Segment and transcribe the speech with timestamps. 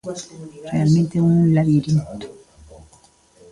[0.73, 2.27] Realmente é un labirinto.